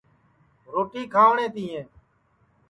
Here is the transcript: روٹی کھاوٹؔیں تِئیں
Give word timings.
روٹی 0.73 1.01
کھاوٹؔیں 1.13 1.51
تِئیں 1.55 1.83